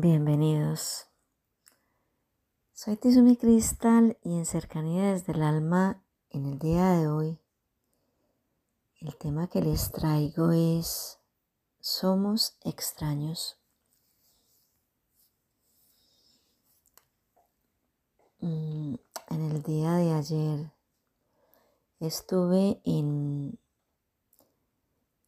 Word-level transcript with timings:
Bienvenidos. 0.00 1.08
Soy 2.72 2.96
Tizumi 2.96 3.36
Cristal 3.36 4.16
y 4.22 4.38
en 4.38 4.46
Cercanía 4.46 5.12
desde 5.12 5.34
el 5.34 5.42
Alma, 5.42 6.02
en 6.30 6.46
el 6.46 6.58
día 6.58 6.92
de 6.92 7.06
hoy, 7.06 7.38
el 9.02 9.14
tema 9.18 9.46
que 9.48 9.60
les 9.60 9.92
traigo 9.92 10.52
es 10.52 11.18
Somos 11.80 12.56
extraños. 12.64 13.58
Mm, 18.38 18.94
en 19.28 19.50
el 19.50 19.62
día 19.62 19.92
de 19.96 20.12
ayer 20.14 20.72
estuve 21.98 22.80
en, 22.86 23.58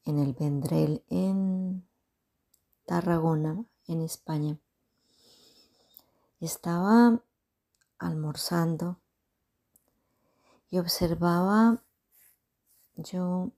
en 0.06 0.18
el 0.18 0.32
Vendrell 0.32 1.04
en 1.10 1.86
Tarragona 2.86 3.66
en 3.86 4.00
España. 4.02 4.58
Estaba 6.40 7.22
almorzando 7.98 9.00
y 10.70 10.78
observaba 10.78 11.82
yo 12.96 13.52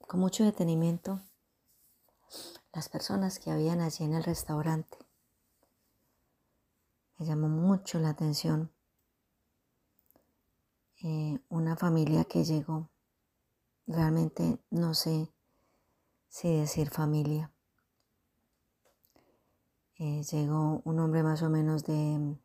con 0.00 0.20
mucho 0.20 0.44
detenimiento 0.44 1.20
las 2.72 2.88
personas 2.88 3.38
que 3.38 3.50
habían 3.50 3.80
allí 3.80 4.04
en 4.04 4.14
el 4.14 4.22
restaurante. 4.22 4.98
Me 7.18 7.24
llamó 7.24 7.48
mucho 7.48 7.98
la 7.98 8.10
atención 8.10 8.70
eh, 11.02 11.38
una 11.48 11.76
familia 11.76 12.24
que 12.24 12.44
llegó. 12.44 12.90
Realmente 13.86 14.58
no 14.70 14.92
sé 14.92 15.32
si 16.28 16.54
decir 16.58 16.90
familia. 16.90 17.50
Eh, 19.98 20.22
llegó 20.30 20.82
un 20.84 20.98
hombre 21.00 21.22
más 21.22 21.42
o 21.42 21.48
menos 21.48 21.84
de 21.84 22.36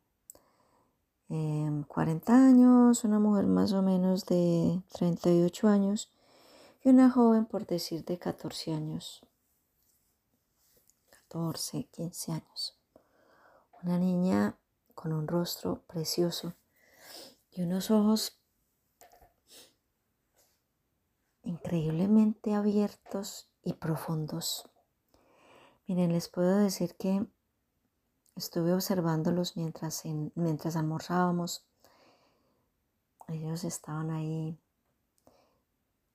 40 1.28 2.32
em, 2.32 2.48
años, 2.48 3.04
una 3.04 3.18
mujer 3.18 3.46
más 3.46 3.72
o 3.74 3.82
menos 3.82 4.24
de 4.24 4.80
38 4.92 5.68
años 5.68 6.10
y 6.82 6.88
una 6.88 7.10
joven 7.10 7.44
por 7.44 7.66
decir 7.66 8.06
de 8.06 8.18
14 8.18 8.72
años. 8.72 9.20
14, 11.10 11.88
15 11.90 12.32
años. 12.32 12.78
Una 13.82 13.98
niña 13.98 14.56
con 14.94 15.12
un 15.12 15.28
rostro 15.28 15.82
precioso 15.86 16.54
y 17.50 17.62
unos 17.62 17.90
ojos 17.90 18.38
increíblemente 21.42 22.54
abiertos 22.54 23.50
y 23.62 23.74
profundos. 23.74 24.70
Miren, 25.86 26.12
les 26.12 26.28
puedo 26.28 26.56
decir 26.56 26.94
que 26.96 27.26
Estuve 28.34 28.72
observándolos 28.72 29.56
mientras, 29.56 30.02
mientras 30.34 30.76
almorzábamos. 30.76 31.64
Ellos 33.28 33.64
estaban 33.64 34.10
ahí. 34.10 34.58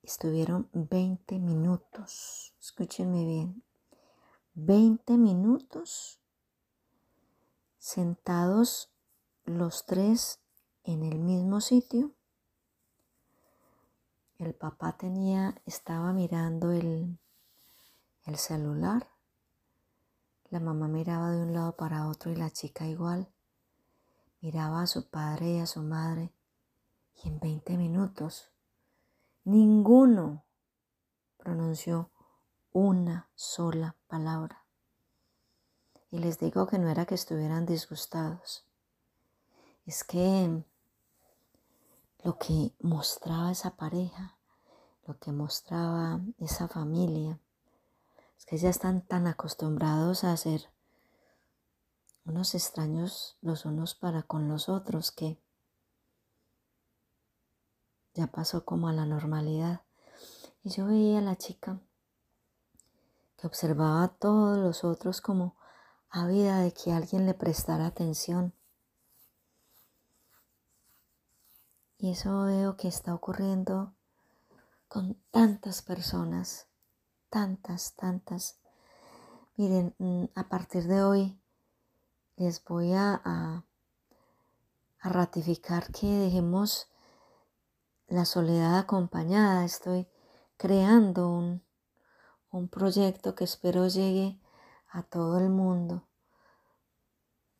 Estuvieron 0.02 0.68
20 0.72 1.38
minutos. 1.38 2.54
Escúchenme 2.60 3.24
bien. 3.24 3.62
20 4.54 5.16
minutos 5.16 6.18
sentados 7.78 8.90
los 9.44 9.86
tres 9.86 10.40
en 10.84 11.04
el 11.04 11.18
mismo 11.18 11.60
sitio. 11.60 12.12
El 14.38 14.54
papá 14.54 14.96
tenía, 14.96 15.54
estaba 15.66 16.12
mirando 16.12 16.72
el, 16.72 17.18
el 18.24 18.36
celular 18.36 19.08
la 20.50 20.60
mamá 20.60 20.88
miraba 20.88 21.30
de 21.30 21.42
un 21.42 21.52
lado 21.52 21.76
para 21.76 22.08
otro 22.08 22.30
y 22.30 22.36
la 22.36 22.50
chica 22.50 22.86
igual. 22.86 23.28
Miraba 24.40 24.82
a 24.82 24.86
su 24.86 25.08
padre 25.08 25.52
y 25.52 25.58
a 25.58 25.66
su 25.66 25.82
madre 25.82 26.32
y 27.22 27.28
en 27.28 27.40
20 27.40 27.76
minutos 27.76 28.50
ninguno 29.44 30.44
pronunció 31.36 32.10
una 32.72 33.28
sola 33.34 33.96
palabra. 34.06 34.64
Y 36.10 36.18
les 36.18 36.38
digo 36.38 36.66
que 36.66 36.78
no 36.78 36.88
era 36.88 37.04
que 37.04 37.14
estuvieran 37.14 37.66
disgustados, 37.66 38.64
es 39.84 40.04
que 40.04 40.64
lo 42.24 42.38
que 42.38 42.72
mostraba 42.80 43.50
esa 43.50 43.76
pareja, 43.76 44.36
lo 45.06 45.18
que 45.18 45.32
mostraba 45.32 46.20
esa 46.38 46.68
familia, 46.68 47.38
es 48.38 48.46
que 48.46 48.56
ya 48.56 48.70
están 48.70 49.02
tan 49.02 49.26
acostumbrados 49.26 50.24
a 50.24 50.36
ser 50.36 50.70
unos 52.24 52.54
extraños 52.54 53.36
los 53.40 53.64
unos 53.64 53.94
para 53.94 54.22
con 54.22 54.48
los 54.48 54.68
otros 54.68 55.10
que 55.10 55.40
ya 58.14 58.26
pasó 58.28 58.64
como 58.64 58.88
a 58.88 58.92
la 58.92 59.06
normalidad. 59.06 59.82
Y 60.62 60.70
yo 60.70 60.86
veía 60.86 61.18
a 61.18 61.22
la 61.22 61.36
chica 61.36 61.80
que 63.36 63.46
observaba 63.46 64.02
a 64.02 64.08
todos 64.08 64.58
los 64.58 64.84
otros 64.84 65.20
como 65.20 65.56
ávida 66.10 66.60
de 66.60 66.72
que 66.72 66.92
alguien 66.92 67.26
le 67.26 67.34
prestara 67.34 67.86
atención. 67.86 68.52
Y 71.98 72.12
eso 72.12 72.44
veo 72.44 72.76
que 72.76 72.88
está 72.88 73.14
ocurriendo 73.14 73.94
con 74.86 75.14
tantas 75.30 75.82
personas 75.82 76.67
tantas, 77.30 77.94
tantas. 77.94 78.58
Miren, 79.56 79.94
mm, 79.98 80.24
a 80.34 80.48
partir 80.48 80.84
de 80.84 81.02
hoy 81.02 81.40
les 82.36 82.62
voy 82.64 82.92
a, 82.92 83.20
a, 83.24 83.64
ratificar 85.00 85.90
que 85.92 86.06
dejemos 86.06 86.88
la 88.08 88.24
soledad 88.24 88.78
acompañada. 88.78 89.64
Estoy 89.64 90.08
creando 90.56 91.28
un, 91.28 91.62
un 92.50 92.68
proyecto 92.68 93.34
que 93.34 93.44
espero 93.44 93.88
llegue 93.88 94.38
a 94.90 95.02
todo 95.02 95.38
el 95.38 95.50
mundo, 95.50 96.08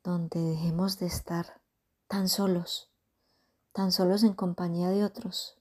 donde 0.02 0.40
dejemos 0.40 0.98
de 0.98 1.06
estar 1.06 1.60
tan 2.06 2.28
solos, 2.28 2.90
tan 3.72 3.92
solos 3.92 4.22
en 4.24 4.34
compañía 4.34 4.88
de 4.88 5.04
otros. 5.04 5.58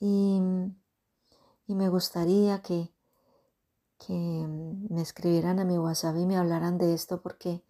Y 0.00 0.40
y 1.66 1.74
me 1.74 1.88
gustaría 1.88 2.60
que, 2.62 2.92
que 3.98 4.12
me 4.12 5.02
escribieran 5.02 5.60
a 5.60 5.64
mi 5.64 5.78
WhatsApp 5.78 6.16
y 6.16 6.26
me 6.26 6.36
hablaran 6.36 6.78
de 6.78 6.94
esto 6.94 7.22
porque 7.22 7.62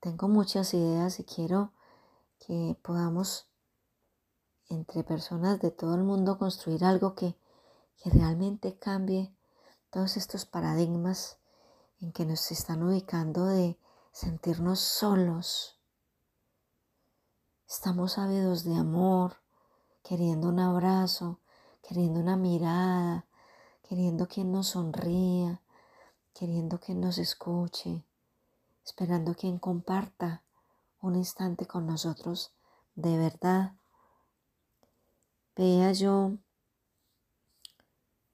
tengo 0.00 0.28
muchas 0.28 0.72
ideas 0.74 1.20
y 1.20 1.24
quiero 1.24 1.72
que 2.38 2.76
podamos 2.82 3.48
entre 4.68 5.02
personas 5.02 5.60
de 5.60 5.70
todo 5.70 5.94
el 5.94 6.04
mundo 6.04 6.38
construir 6.38 6.84
algo 6.84 7.14
que, 7.14 7.36
que 8.02 8.10
realmente 8.10 8.78
cambie 8.78 9.34
todos 9.90 10.16
estos 10.16 10.44
paradigmas 10.44 11.38
en 12.00 12.12
que 12.12 12.24
nos 12.24 12.50
están 12.52 12.82
ubicando 12.82 13.46
de 13.46 13.78
sentirnos 14.12 14.80
solos. 14.80 15.78
Estamos 17.68 18.18
ávidos 18.18 18.64
de 18.64 18.76
amor, 18.76 19.36
queriendo 20.02 20.48
un 20.48 20.60
abrazo, 20.60 21.40
queriendo 21.88 22.20
una 22.20 22.36
mirada, 22.36 23.24
queriendo 23.88 24.28
quien 24.28 24.52
nos 24.52 24.68
sonría, 24.68 25.62
queriendo 26.34 26.78
quien 26.78 27.00
nos 27.00 27.16
escuche, 27.16 28.04
esperando 28.84 29.34
quien 29.34 29.58
comparta 29.58 30.42
un 31.00 31.16
instante 31.16 31.66
con 31.66 31.86
nosotros 31.86 32.52
de 32.94 33.16
verdad. 33.16 33.72
Veía 35.56 35.90
yo 35.92 36.32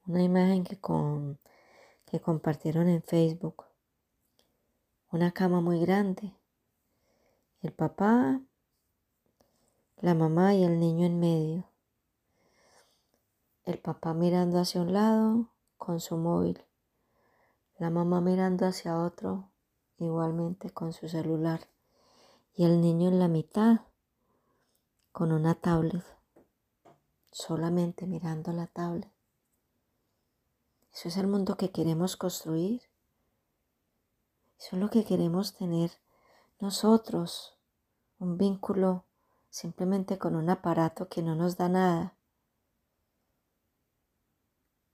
una 0.09 0.25
imagen 0.25 0.65
que, 0.65 0.81
con, 0.81 1.39
que 2.07 2.21
compartieron 2.21 2.89
en 2.89 3.05
Facebook. 3.05 3.67
Una 5.13 5.31
cama 5.31 5.61
muy 5.61 5.79
grande. 5.79 6.33
El 7.63 7.73
papá, 7.73 8.41
la 10.01 10.15
mamá 10.15 10.55
y 10.55 10.65
el 10.65 10.81
niño 10.81 11.07
en 11.07 11.21
medio 11.21 11.74
el 13.65 13.79
papá 13.79 14.13
mirando 14.13 14.59
hacia 14.59 14.83
un 14.83 14.93
lado 14.93 15.49
con 15.77 16.01
su 16.01 16.17
móvil, 16.17 16.63
la 17.79 17.91
mamá 17.91 18.21
mirando 18.21 18.67
hacia 18.67 18.99
otro 18.99 19.51
igualmente 19.99 20.71
con 20.71 20.93
su 20.93 21.09
celular 21.09 21.61
y 22.55 22.65
el 22.65 22.81
niño 22.81 23.09
en 23.09 23.19
la 23.19 23.29
mitad 23.29 23.81
con 25.13 25.33
una 25.33 25.55
tablet, 25.55 26.05
solamente 27.31 28.07
mirando 28.07 28.53
la 28.53 28.67
tablet. 28.67 29.11
Eso 30.93 31.09
es 31.09 31.17
el 31.17 31.27
mundo 31.27 31.57
que 31.57 31.73
queremos 31.73 32.17
construir. 32.17 32.83
Eso 34.59 34.77
es 34.77 34.83
lo 34.83 34.91
que 34.91 35.05
queremos 35.05 35.55
tener 35.55 35.91
nosotros, 36.61 37.57
un 38.19 38.39
vínculo 38.39 39.05
simplemente 39.51 40.19
con 40.19 40.37
un 40.37 40.51
aparato 40.51 41.09
que 41.09 41.23
no 41.23 41.35
nos 41.35 41.57
da 41.57 41.69
nada. 41.69 42.14